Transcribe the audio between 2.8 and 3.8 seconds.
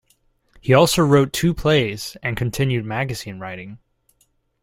magazine writing.